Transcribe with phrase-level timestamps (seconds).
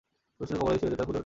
[0.37, 1.19] মধুসূদনের কপালের শিরদুটো ফুলে উঠল।